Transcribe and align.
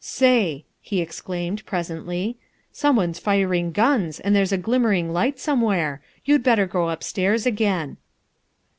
"Say," 0.03 0.65
he 0.81 0.99
exclaimed 0.99 1.63
presently, 1.67 2.35
"someone's 2.71 3.19
firing 3.19 3.71
guns 3.71 4.19
and 4.19 4.35
there's 4.35 4.51
a 4.51 4.57
glimmering 4.57 5.13
light 5.13 5.37
somewhere. 5.39 6.01
You'd 6.25 6.41
better 6.41 6.65
go 6.65 6.89
upstairs 6.89 7.45
again." 7.45 7.97